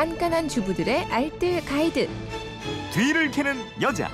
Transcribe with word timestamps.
깐깐한 0.00 0.48
주부들의 0.48 1.12
알뜰 1.12 1.62
가이드. 1.66 2.08
뒤를 2.94 3.30
캐는 3.30 3.54
여자. 3.82 4.08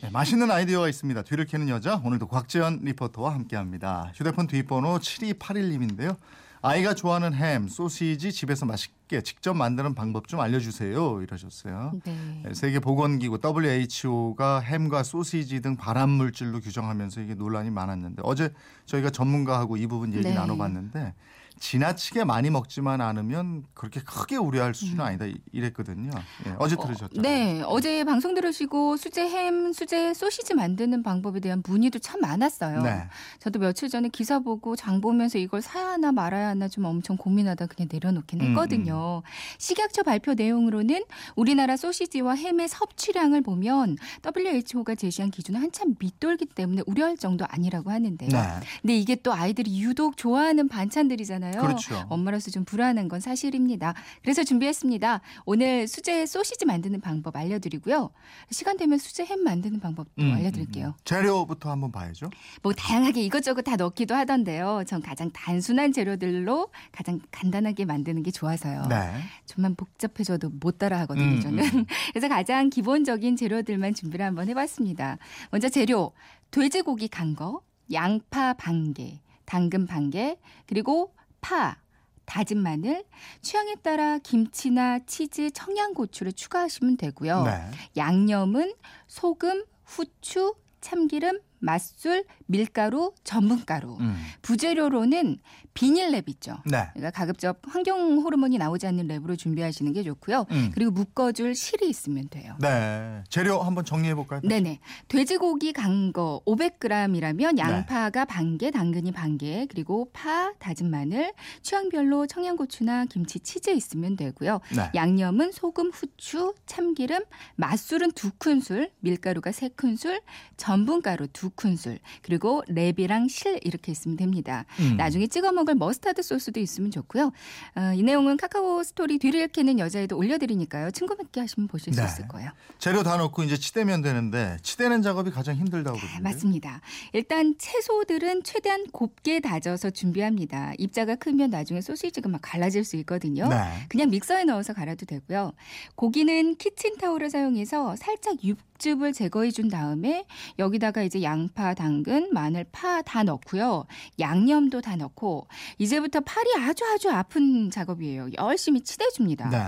네, 0.00 0.08
맛있는 0.08 0.50
아이디어가 0.50 0.88
있습니다. 0.88 1.20
뒤를 1.20 1.44
캐는 1.44 1.68
여자 1.68 2.00
오늘도 2.02 2.28
곽지연 2.28 2.80
리포터와 2.80 3.34
함께합니다. 3.34 4.10
휴대폰 4.14 4.46
뒷번호 4.46 5.00
7281님인데요. 5.00 6.16
아이가 6.62 6.94
좋아하는 6.94 7.34
햄, 7.34 7.68
소시지 7.68 8.32
집에서 8.32 8.64
맛있게 8.64 9.20
직접 9.20 9.52
만드는 9.52 9.94
방법 9.94 10.26
좀 10.26 10.40
알려주세요. 10.40 11.20
이러셨어요. 11.20 11.92
네. 12.06 12.40
네, 12.42 12.54
세계 12.54 12.78
보건기구 12.78 13.38
WHO가 13.44 14.60
햄과 14.60 15.02
소시지 15.02 15.60
등 15.60 15.76
발암 15.76 16.08
물질로 16.08 16.60
규정하면서 16.60 17.20
이게 17.20 17.34
논란이 17.34 17.68
많았는데 17.68 18.22
어제 18.24 18.50
저희가 18.86 19.10
전문가하고 19.10 19.76
이 19.76 19.86
부분 19.86 20.14
얘기 20.14 20.22
네. 20.22 20.32
나눠봤는데 20.32 21.12
지나치게 21.60 22.24
많이 22.24 22.50
먹지만 22.50 23.00
않으면 23.00 23.64
그렇게 23.74 24.00
크게 24.00 24.36
우려할 24.36 24.74
수준은 24.74 25.04
아니다 25.04 25.24
이- 25.26 25.36
이랬거든요. 25.52 26.10
예, 26.46 26.54
어제 26.58 26.76
들으셨죠? 26.76 27.22
네, 27.22 27.62
어제 27.66 28.04
방송 28.04 28.34
들으시고 28.34 28.96
수제 28.96 29.22
햄, 29.28 29.72
수제 29.72 30.14
소시지 30.14 30.54
만드는 30.54 31.02
방법에 31.02 31.40
대한 31.40 31.62
문의도 31.66 32.00
참 32.00 32.20
많았어요. 32.20 32.82
네. 32.82 33.04
저도 33.38 33.60
며칠 33.60 33.88
전에 33.88 34.08
기사 34.08 34.40
보고 34.40 34.76
장 34.76 35.00
보면서 35.00 35.38
이걸 35.38 35.62
사야 35.62 35.90
하나 35.92 36.12
말아야 36.12 36.48
하나 36.48 36.68
좀 36.68 36.84
엄청 36.84 37.16
고민하다 37.16 37.66
그냥 37.66 37.88
내려놓긴 37.90 38.40
음, 38.40 38.46
했거든요. 38.50 39.22
식약처 39.58 40.02
발표 40.02 40.34
내용으로는 40.34 41.04
우리나라 41.36 41.76
소시지와 41.76 42.34
햄의 42.34 42.68
섭취량을 42.68 43.42
보면 43.42 43.96
WHO가 44.36 44.96
제시한 44.96 45.30
기준은 45.30 45.60
한참 45.62 45.94
밑돌기 45.98 46.46
때문에 46.46 46.82
우려할 46.86 47.16
정도 47.16 47.46
아니라고 47.48 47.90
하는데요. 47.90 48.28
네. 48.28 48.38
근데 48.82 48.96
이게 48.98 49.14
또 49.16 49.32
아이들이 49.32 49.80
유독 49.80 50.16
좋아하는 50.16 50.68
반찬들이잖아요. 50.68 51.43
그렇죠. 51.52 52.06
엄마로서 52.08 52.50
좀 52.50 52.64
불안한 52.64 53.08
건 53.08 53.20
사실입니다. 53.20 53.94
그래서 54.22 54.44
준비했습니다. 54.44 55.20
오늘 55.44 55.86
수제 55.88 56.26
소시지 56.26 56.64
만드는 56.64 57.00
방법 57.00 57.36
알려드리고요. 57.36 58.10
시간 58.50 58.76
되면 58.76 58.98
수제 58.98 59.24
햄 59.24 59.42
만드는 59.42 59.80
방법도 59.80 60.22
음, 60.22 60.32
알려드릴게요. 60.32 60.86
음, 60.86 60.90
음. 60.90 61.04
재료부터 61.04 61.70
한번 61.70 61.92
봐야죠. 61.92 62.30
뭐 62.62 62.72
다양하게 62.72 63.22
이것저것 63.22 63.62
다 63.62 63.76
넣기도 63.76 64.14
하던데요. 64.14 64.84
전 64.86 65.00
가장 65.00 65.30
단순한 65.30 65.92
재료들로 65.92 66.68
가장 66.92 67.20
간단하게 67.30 67.84
만드는 67.84 68.22
게 68.22 68.30
좋아서요. 68.30 68.86
네. 68.88 69.12
좀만 69.46 69.74
복잡해져도 69.74 70.50
못 70.60 70.78
따라 70.78 70.98
하거든요, 71.00 71.36
음, 71.36 71.40
저는. 71.40 71.64
음. 71.64 71.84
그래서 72.12 72.28
가장 72.28 72.70
기본적인 72.70 73.36
재료들만 73.36 73.94
준비를 73.94 74.24
한번 74.24 74.48
해봤습니다. 74.48 75.18
먼저 75.50 75.68
재료, 75.68 76.12
돼지고기 76.50 77.08
간 77.08 77.34
거, 77.34 77.60
양파 77.92 78.54
반 78.54 78.94
개, 78.94 79.20
당근 79.44 79.86
반 79.86 80.10
개, 80.10 80.38
그리고 80.66 81.14
파, 81.44 81.76
다진 82.24 82.62
마늘, 82.62 83.04
취향에 83.42 83.74
따라 83.82 84.16
김치나 84.16 84.98
치즈, 85.00 85.50
청양고추를 85.50 86.32
추가하시면 86.32 86.96
되고요. 86.96 87.42
네. 87.42 87.70
양념은 87.98 88.72
소금, 89.08 89.66
후추, 89.84 90.54
참기름, 90.80 91.40
맛술, 91.64 92.24
밀가루, 92.46 93.12
전분가루. 93.24 93.96
음. 94.00 94.16
부재료로는 94.42 95.38
비닐랩 95.74 96.28
있죠. 96.30 96.58
네. 96.66 96.88
그러니까 96.92 97.10
가급적 97.10 97.60
환경 97.66 98.18
호르몬이 98.18 98.58
나오지 98.58 98.86
않는 98.86 99.08
랩으로 99.08 99.36
준비하시는 99.36 99.92
게 99.92 100.02
좋고요. 100.04 100.46
음. 100.52 100.70
그리고 100.74 100.90
묶어줄 100.92 101.54
실이 101.54 101.88
있으면 101.88 102.28
돼요. 102.28 102.54
네. 102.60 103.22
재료 103.28 103.60
한번 103.60 103.84
정리해 103.84 104.14
볼까요? 104.14 104.40
네네. 104.44 104.78
돼지고기 105.08 105.72
간 105.72 106.04
거 106.12 106.42
500g이라면 106.46 107.54
네. 107.56 107.62
양파가 107.62 108.24
반 108.26 108.58
개, 108.58 108.70
당근이 108.70 109.10
반 109.12 109.38
개, 109.38 109.66
그리고 109.70 110.10
파, 110.12 110.52
다진 110.58 110.90
마늘, 110.90 111.32
취향별로 111.62 112.26
청양고추나 112.26 113.06
김치, 113.06 113.40
치즈 113.40 113.70
있으면 113.70 114.16
되고요. 114.16 114.60
네. 114.76 114.90
양념은 114.94 115.50
소금, 115.52 115.90
후추, 115.90 116.54
참기름, 116.66 117.20
맛술은 117.56 118.12
두 118.12 118.30
큰술, 118.38 118.90
밀가루가 119.00 119.50
세 119.50 119.68
큰술, 119.70 120.20
전분가루 120.56 121.28
두 121.28 121.50
큰술, 121.56 121.98
그리고 122.22 122.62
랩이랑 122.68 123.28
실 123.28 123.58
이렇게 123.62 123.92
있으면 123.92 124.16
됩니다. 124.16 124.64
음. 124.80 124.96
나중에 124.96 125.26
찍어 125.26 125.52
먹을 125.52 125.74
머스타드 125.74 126.22
소스도 126.22 126.60
있으면 126.60 126.90
좋고요. 126.90 127.32
어, 127.76 127.92
이 127.94 128.02
내용은 128.02 128.36
카카오 128.36 128.82
스토리 128.82 129.18
뒤를 129.18 129.48
캐는 129.48 129.78
여자에도 129.78 130.16
올려드리니까요. 130.16 130.90
친구 130.90 131.14
맺기 131.16 131.40
하시면 131.40 131.68
보실 131.68 131.92
네. 131.94 132.06
수 132.06 132.14
있을 132.14 132.28
거예요. 132.28 132.50
재료 132.78 133.02
다 133.02 133.16
넣고 133.16 133.42
이제 133.44 133.56
치대면 133.56 134.02
되는데 134.02 134.56
치대는 134.62 135.02
작업이 135.02 135.30
가장 135.30 135.56
힘들다고 135.56 135.96
네, 135.96 136.00
그러는데. 136.02 136.22
맞습니다. 136.22 136.80
일단 137.12 137.54
채소들은 137.58 138.42
최대한 138.42 138.86
곱게 138.92 139.40
다져서 139.40 139.90
준비합니다. 139.90 140.72
입자가 140.78 141.14
크면 141.16 141.50
나중에 141.50 141.80
소시지가 141.80 142.28
막 142.28 142.40
갈라질 142.42 142.84
수 142.84 142.96
있거든요. 142.96 143.48
네. 143.48 143.56
그냥 143.88 144.10
믹서에 144.10 144.44
넣어서 144.44 144.72
갈아도 144.72 145.06
되고요. 145.06 145.52
고기는 145.94 146.56
키친타올을 146.56 147.30
사용해서 147.30 147.96
살짝 147.96 148.36
육즙을 148.42 149.12
제거해 149.12 149.50
준 149.50 149.68
다음에 149.68 150.24
여기다가 150.58 151.02
이제 151.02 151.22
양파, 151.22 151.74
당근, 151.74 152.30
마늘, 152.32 152.64
파 152.72 153.02
다 153.02 153.22
넣고요. 153.22 153.84
양념도 154.18 154.80
다 154.80 154.96
넣고 154.96 155.46
이제부터 155.78 156.20
팔이 156.20 156.54
아주 156.58 156.84
아주 156.86 157.10
아픈 157.10 157.70
작업이에요. 157.70 158.28
열심히 158.38 158.80
치대 158.80 159.08
줍니다. 159.10 159.48
네. 159.50 159.58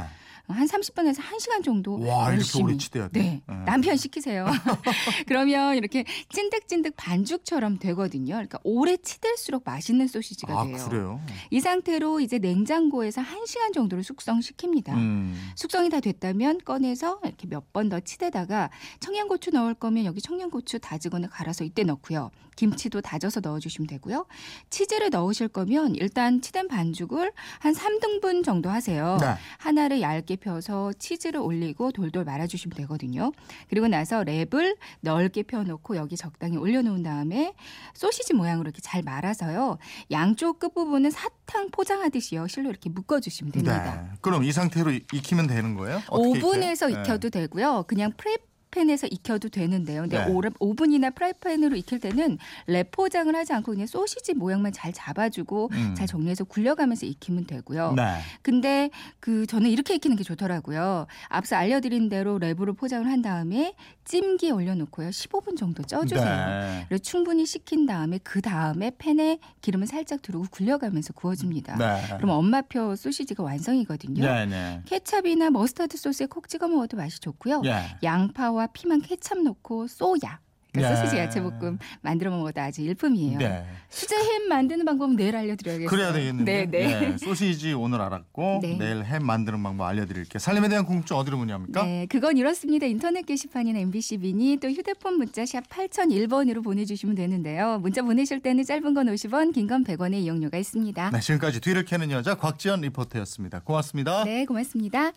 한 0.49 0.67
30분에서 0.67 1.17
1시간 1.19 1.65
정도 1.65 1.99
와, 2.01 2.27
이렇게 2.29 2.37
열심히. 2.37 2.65
오래 2.65 2.77
치대야 2.77 3.09
돼? 3.09 3.21
네. 3.21 3.43
네. 3.47 3.55
남편 3.65 3.97
시키세요. 3.97 4.47
그러면 5.27 5.77
이렇게 5.77 6.05
찐득찐득 6.33 6.95
반죽처럼 6.97 7.79
되거든요. 7.79 8.35
그러니까 8.35 8.59
오래 8.65 8.97
치댈수록 8.97 9.63
맛있는 9.65 10.07
소시지가 10.07 10.61
아, 10.61 10.65
돼요. 10.65 10.77
그래요? 10.89 11.21
이 11.51 11.61
상태로 11.61 12.21
이제 12.21 12.39
냉장고에서 12.39 13.23
1시간 13.23 13.73
정도를 13.73 14.05
숙성시킵니다. 14.05 14.91
음. 14.95 15.51
숙성이 15.57 15.89
다 15.91 16.01
됐다면 16.01 16.59
꺼내서 16.65 17.21
이렇게 17.25 17.47
몇 17.47 17.65
번 17.73 17.87
더 17.89 18.01
치대다가 18.01 18.71
청양고추 19.01 19.51
넣을 19.51 19.75
거면 19.75 20.05
여기 20.07 20.21
청양고추 20.21 20.79
다지거나 20.81 21.29
갈아서 21.29 21.63
이때 21.65 21.83
넣고요. 21.85 22.31
김치도 22.57 23.03
다져서 23.03 23.41
넣어 23.41 23.59
주시면 23.61 23.87
되고요. 23.87 24.25
치즈를 24.71 25.11
넣으실 25.11 25.49
거면 25.49 25.95
일단 25.95 26.41
치댄 26.41 26.69
반죽을 26.69 27.33
한 27.59 27.75
3등분 27.75 28.43
정도 28.43 28.71
하세요. 28.71 29.19
네. 29.21 29.35
하나를 29.59 30.01
얇게 30.01 30.36
펴서 30.37 30.93
치즈를 30.99 31.41
올리고 31.41 31.93
돌돌 31.93 32.25
말아주시면 32.25 32.77
되거든요. 32.77 33.33
그리고 33.69 33.89
나서 33.89 34.23
랩을 34.23 34.77
넓게 35.01 35.43
펴놓고 35.45 35.97
여기 35.97 36.17
적당히 36.17 36.57
올려놓은 36.57 37.03
다음에 37.03 37.55
소시지 37.95 38.35
모양으로 38.35 38.69
이렇게 38.69 38.81
잘 38.81 39.03
말아서요. 39.03 39.79
양쪽 40.11 40.59
끝부분은 40.59 41.11
사탕 41.11 41.71
포장하듯이요. 41.71 42.47
실로 42.49 42.71
이렇게 42.71 42.91
묶어주시면 42.91 43.53
됩니다. 43.53 44.03
네. 44.11 44.17
그럼 44.21 44.45
이 44.45 44.53
상태로 44.53 44.93
이- 44.93 45.05
익히면 45.13 45.47
되는 45.47 45.75
거예요? 45.75 46.01
오븐에서 46.11 46.89
익혀요? 46.91 47.03
익혀도 47.03 47.31
되고요. 47.31 47.85
그냥 47.89 48.13
프 48.17 48.35
라이팬에서 48.77 49.07
익혀도 49.09 49.49
되는데요. 49.49 50.03
근데 50.03 50.19
네. 50.25 50.31
오븐- 50.31 50.53
오븐이나 50.61 51.11
프라이팬으로 51.11 51.77
익힐 51.77 51.99
때는 52.01 52.39
랩 52.67 52.91
포장을 52.91 53.35
하지 53.35 53.53
않고 53.55 53.73
그냥 53.73 53.87
소시지 53.87 54.35
모양만 54.35 54.73
잘 54.73 54.93
잡아주고 54.93 55.71
음. 55.73 55.95
잘 55.97 56.07
정리해서 56.07 56.45
굴려가면서 56.45 57.07
익히면 57.07 57.47
되고요. 57.47 57.95
네. 57.97 58.19
근데 58.43 58.91
그 59.21 59.47
저는 59.47 59.71
이렇게 59.71 59.95
익히는 59.95 60.17
게 60.17 60.23
좋더라고요. 60.25 61.07
앞서 61.29 61.57
알려드린 61.57 62.09
대로 62.09 62.39
랩으로 62.39 62.77
포장을 62.77 63.07
한 63.11 63.23
다음에 63.23 63.75
찜기에 64.05 64.51
올려놓고요. 64.51 65.09
15분 65.09 65.57
정도 65.57 65.83
쪄주세요. 65.83 66.25
네. 66.25 66.85
그리고 66.89 67.03
충분히 67.03 67.47
식힌 67.47 67.87
다음에 67.87 68.19
그 68.23 68.41
다음에 68.41 68.93
팬에 68.99 69.39
기름을 69.63 69.87
살짝 69.87 70.23
두르고 70.23 70.47
굴려가면서 70.51 71.13
구워줍니다. 71.15 71.77
네. 71.77 72.17
그럼 72.17 72.31
엄마표 72.31 72.95
소시지가 72.95 73.43
완성이거든요. 73.43 74.25
네, 74.25 74.47
네. 74.47 74.83
케찹이나 74.85 75.51
머스타드 75.51 75.97
소스에 75.97 76.27
콕 76.27 76.49
찍어 76.49 76.69
먹어도 76.69 76.97
맛이 76.97 77.19
좋고요. 77.21 77.63
예. 77.65 77.97
양파와 78.03 78.66
피망 78.69 79.01
케찹 79.03 79.45
넣고 79.45 79.87
소야. 79.89 80.41
그러니까 80.73 80.95
네. 80.95 81.01
소시지 81.01 81.19
야채 81.19 81.41
볶음 81.41 81.79
만들어 82.03 82.31
먹어도 82.31 82.61
아주 82.61 82.83
일품이에요. 82.83 83.39
네. 83.39 83.65
수제 83.89 84.15
햄 84.15 84.47
만드는 84.51 84.85
방법은 84.85 85.17
내일 85.17 85.35
알려드려야겠어요. 85.35 85.89
그래야 85.89 86.13
되겠는데. 86.13 86.67
네, 86.67 86.87
네. 86.87 87.13
예, 87.13 87.17
소시지 87.17 87.73
오늘 87.73 88.03
알았고 88.03 88.59
네. 88.63 88.77
내일 88.77 89.03
햄 89.03 89.25
만드는 89.25 89.63
방법 89.63 89.87
알려드릴게요. 89.87 90.39
살림에 90.39 90.69
대한 90.69 90.85
궁금증 90.85 91.17
어디로 91.17 91.39
문의합니까? 91.39 91.83
네, 91.83 92.05
그건 92.11 92.37
이렇습니다. 92.37 92.85
인터넷 92.85 93.25
게시판이나 93.25 93.79
MBC 93.79 94.19
미니 94.19 94.59
또 94.59 94.69
휴대폰 94.69 95.15
문자 95.17 95.47
샵 95.47 95.67
8001번으로 95.71 96.63
보내주시면 96.63 97.15
되는데요. 97.15 97.79
문자 97.79 98.03
보내실 98.03 98.41
때는 98.43 98.63
짧은 98.65 98.93
건 98.93 99.07
50원, 99.07 99.55
긴 99.55 99.67
건 99.69 99.83
100원의 99.83 100.17
이용료가 100.25 100.59
있습니다. 100.59 101.09
네, 101.11 101.21
지금까지 101.21 101.61
뒤를 101.63 101.87
캐는 101.87 102.11
여자 102.11 102.35
곽지연 102.35 102.83
리포터였습니다. 102.83 103.61
고맙습니다. 103.61 104.25
네, 104.25 104.45
고맙습니다. 104.45 105.13